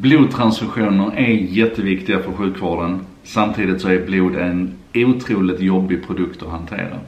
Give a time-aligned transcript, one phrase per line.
[0.00, 3.00] Blodtransfusioner är jätteviktiga för sjukvården.
[3.24, 6.98] Samtidigt så är blod en otroligt jobbig produkt att hantera.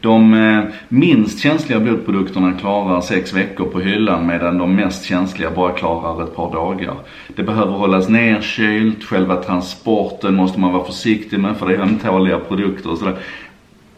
[0.00, 5.72] De eh, minst känsliga blodprodukterna klarar sex veckor på hyllan medan de mest känsliga bara
[5.72, 6.94] klarar ett par dagar.
[7.36, 12.38] Det behöver hållas nerkylt, själva transporten måste man vara försiktig med för det är ömtåliga
[12.38, 13.16] produkter och sådär.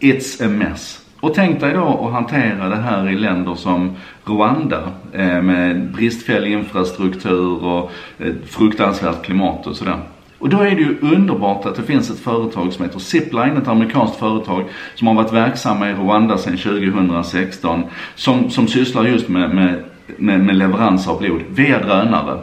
[0.01, 1.04] It's a mess.
[1.25, 4.83] Och tänk dig då att hantera det här i länder som Rwanda
[5.13, 9.99] eh, med bristfällig infrastruktur och eh, fruktansvärt klimat och sådär.
[10.39, 13.69] Och då är det ju underbart att det finns ett företag som heter Zipline, ett
[13.69, 17.83] amerikanskt företag som har varit verksamma i Rwanda sedan 2016.
[18.15, 19.85] Som, som sysslar just med, med,
[20.17, 22.39] med, med leverans av blod via drönare.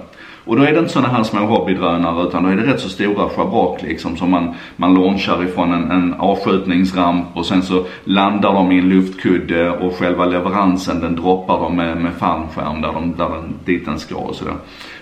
[0.45, 2.90] Och då är det inte sådana här små hobbydrönare utan då är det rätt så
[2.90, 8.54] stora schabrak liksom som man, man launchar ifrån en, en avskjutningsramp och sen så landar
[8.54, 13.16] de i en luftkudde och själva leveransen den droppar de med, med fallskärm där, de,
[13.17, 14.55] där den, dit den ska och sådär.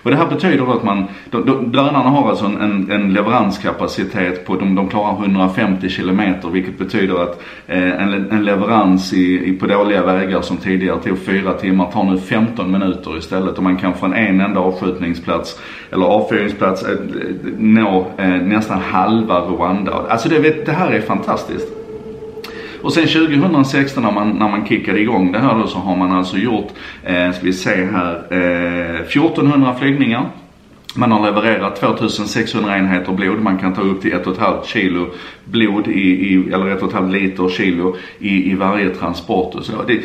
[0.04, 4.46] Och det här betyder då att man, de, de, drönarna har alltså en, en leveranskapacitet
[4.46, 9.52] på, de, de klarar 150 kilometer vilket betyder att eh, en, en leverans i, i,
[9.52, 13.78] på dåliga vägar som tidigare tog 4 timmar tar nu 15 minuter istället och man
[13.78, 15.60] kan från en enda avskjutningsplats
[15.92, 16.98] eller avfyrningsplats eh,
[17.58, 19.94] nå eh, nästan halva Rwanda.
[20.10, 21.79] Alltså det, det här är fantastiskt.
[22.82, 26.12] Och sen 2016 när man, när man kickade igång det här då så har man
[26.12, 26.68] alltså gjort,
[27.04, 30.30] eh, ska vi se här, eh, 1400 flygningar.
[30.96, 33.42] Man har levererat 2600 enheter blod.
[33.42, 35.08] Man kan ta upp till 1,5 kilo
[35.46, 39.84] blod i, i eller 1,5 liter kilo i, i varje transport och så.
[39.88, 40.00] Det,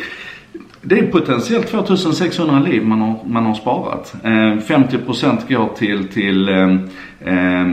[0.87, 4.15] det är potentiellt 2600 liv man har, man har sparat.
[4.23, 6.69] Eh, 50% går till, till eh,
[7.19, 7.67] eh,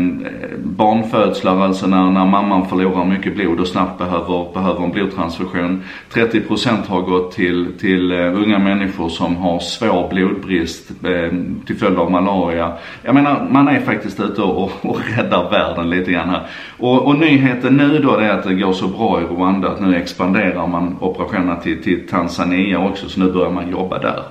[0.65, 5.83] barnfödslar, alltså när, när mamman förlorar mycket blod och snabbt behöver, behöver en blodtransfusion.
[6.13, 11.99] 30% har gått till, till uh, unga människor som har svår blodbrist eh, till följd
[11.99, 12.73] av malaria.
[13.03, 16.47] Jag menar, man är faktiskt ute och, och räddar världen lite grann här.
[16.79, 19.97] Och, och nyheten nu då är att det går så bra i Rwanda att nu
[19.97, 24.23] expanderar man operationerna till, till Tanzania också, så nu börjar man jobba där.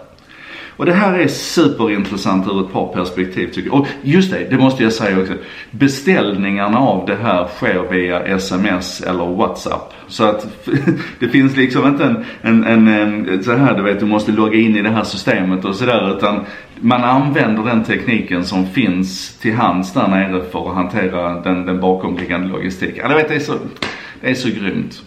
[0.82, 3.80] Och det här är superintressant ur ett par perspektiv tycker jag.
[3.80, 5.34] Och just det, det måste jag säga också.
[5.72, 9.94] Beställningarna av det här sker via sms eller WhatsApp.
[10.08, 10.66] Så att
[11.20, 14.60] det finns liksom inte en, en, en, en så här du vet, du måste logga
[14.60, 16.46] in i det här systemet och sådär utan
[16.80, 21.80] man använder den tekniken som finns till hands där nere för att hantera den, den
[21.80, 22.98] bakomliggande logistiken.
[22.98, 23.54] Ja, du vet, det är så,
[24.22, 25.04] det är så grymt.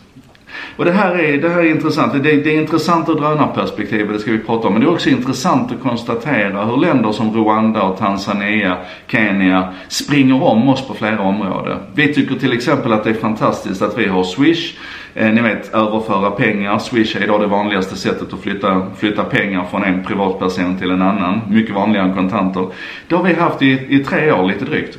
[0.76, 2.12] Och det här är, det här är intressant.
[2.12, 4.72] Det, det är intressant ur drönarperspektivet, det ska vi prata om.
[4.72, 8.76] Men det är också intressant att konstatera hur länder som Rwanda och Tanzania,
[9.06, 11.78] Kenya springer om oss på flera områden.
[11.94, 14.74] Vi tycker till exempel att det är fantastiskt att vi har Swish.
[15.14, 16.78] Eh, ni vet överföra pengar.
[16.78, 21.02] Swish är idag det vanligaste sättet att flytta, flytta pengar från en privatperson till en
[21.02, 21.40] annan.
[21.48, 22.66] Mycket vanligare än kontanter.
[23.08, 24.98] Det har vi haft i, i tre år lite drygt.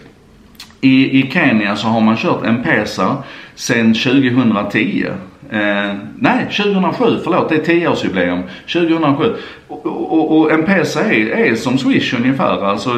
[0.81, 3.17] I, I Kenya så har man kört M-Pesa
[3.55, 5.05] sedan 2010.
[5.49, 8.43] Eh, nej, 2007, förlåt, det är 10-årsjubileum.
[8.73, 9.35] 2007.
[9.67, 12.65] Och, och, och M-Pesa är, är som Swish ungefär.
[12.65, 12.93] Alltså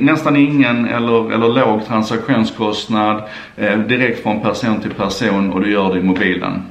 [0.00, 3.22] nästan ingen eller, eller låg transaktionskostnad
[3.56, 6.62] eh, direkt från person till person och du gör det i mobilen.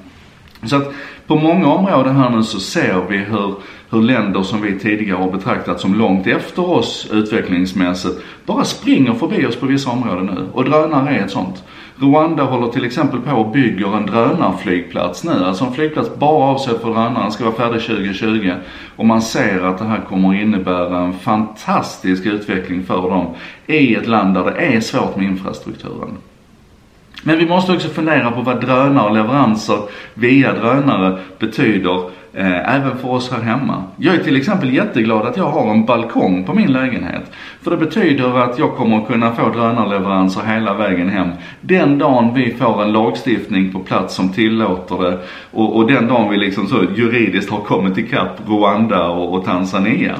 [0.64, 0.94] Så att
[1.28, 3.56] på många områden här nu så ser vi hur,
[3.92, 8.16] hur länder som vi tidigare har betraktat som långt efter oss utvecklingsmässigt
[8.46, 10.46] bara springer förbi oss på vissa områden nu.
[10.54, 11.64] Och drönare är ett sånt.
[11.96, 15.46] Rwanda håller till exempel på och bygger en drönarflygplats nu.
[15.46, 17.24] Alltså en flygplats bara avsedd för drönare.
[17.24, 18.52] Den ska vara färdig 2020.
[18.96, 23.28] Och man ser att det här kommer att innebära en fantastisk utveckling för dem
[23.68, 26.18] i ett land där det är svårt med infrastrukturen.
[27.24, 29.80] Men vi måste också fundera på vad drönare och leveranser
[30.14, 33.84] via drönare betyder eh, även för oss här hemma.
[33.98, 37.32] Jag är till exempel jätteglad att jag har en balkong på min lägenhet.
[37.62, 41.30] För det betyder att jag kommer att kunna få drönarleveranser hela vägen hem.
[41.62, 45.20] Den dagen vi får en lagstiftning på plats som tillåter det
[45.52, 50.16] och, och den dagen vi liksom så juridiskt har kommit ikapp Rwanda och, och Tanzania.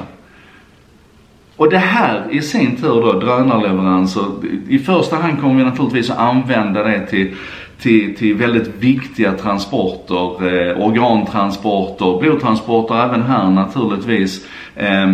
[1.56, 4.24] Och det här i sin tur då, drönarleveranser.
[4.68, 7.34] I första hand kommer vi naturligtvis att använda det till,
[7.82, 10.46] till, till väldigt viktiga transporter.
[10.46, 14.46] Eh, organtransporter, blodtransporter även här naturligtvis.
[14.76, 15.06] Eh,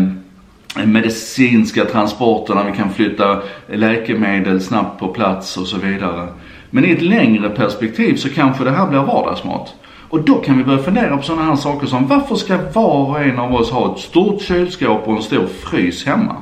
[0.84, 6.28] medicinska transporter där vi kan flytta läkemedel snabbt på plats och så vidare.
[6.70, 9.74] Men i ett längre perspektiv så kanske det här blir vardagsmat.
[10.08, 13.20] Och då kan vi börja fundera på sådana här saker som varför ska var och
[13.20, 16.36] en av oss ha ett stort kylskåp och en stor frys hemma?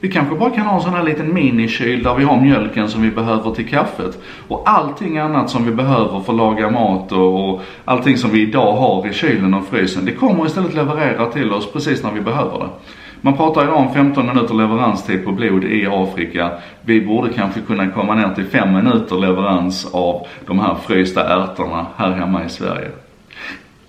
[0.00, 3.02] Vi kanske bara kan ha en sån här liten minikyl där vi har mjölken som
[3.02, 4.18] vi behöver till kaffet.
[4.48, 8.42] Och allting annat som vi behöver för att laga mat och, och allting som vi
[8.42, 10.04] idag har i kylen och frysen.
[10.04, 12.68] Det kommer istället leverera till oss precis när vi behöver det.
[13.20, 16.50] Man pratar idag om 15 minuter leveranstid på blod i Afrika.
[16.82, 21.86] Vi borde kanske kunna komma ner till 5 minuter leverans av de här frysta ärtorna
[21.96, 22.88] här hemma i Sverige.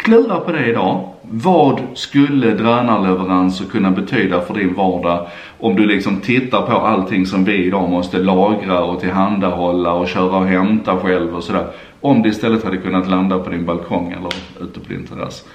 [0.03, 1.09] Klura på det idag.
[1.21, 5.27] Vad skulle drönarleveranser kunna betyda för din vardag
[5.59, 10.37] om du liksom tittar på allting som vi idag måste lagra och tillhandahålla och köra
[10.37, 11.67] och hämta själv och sådär.
[12.01, 15.45] Om det istället hade kunnat landa på din balkong eller ute på din terrass.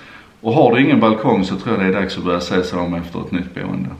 [0.40, 2.78] Och har du ingen balkong så tror jag det är dags att börja se sig
[2.78, 3.90] om efter ett nytt boende.